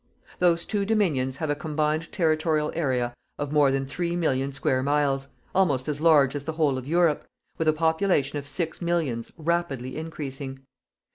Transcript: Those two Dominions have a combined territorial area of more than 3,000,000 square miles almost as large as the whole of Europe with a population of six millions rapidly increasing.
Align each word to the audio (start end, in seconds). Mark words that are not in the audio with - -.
Those 0.39 0.65
two 0.65 0.83
Dominions 0.83 1.37
have 1.37 1.51
a 1.51 1.55
combined 1.55 2.11
territorial 2.11 2.71
area 2.73 3.13
of 3.37 3.51
more 3.51 3.71
than 3.71 3.85
3,000,000 3.85 4.51
square 4.51 4.81
miles 4.81 5.27
almost 5.53 5.87
as 5.87 6.01
large 6.01 6.35
as 6.35 6.45
the 6.45 6.53
whole 6.53 6.79
of 6.79 6.87
Europe 6.87 7.27
with 7.59 7.67
a 7.67 7.71
population 7.73 8.39
of 8.39 8.47
six 8.47 8.81
millions 8.81 9.31
rapidly 9.37 9.97
increasing. 9.97 10.61